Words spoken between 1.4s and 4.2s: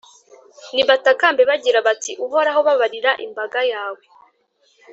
bagira bati «Uhoraho, babarira imbaga yawe;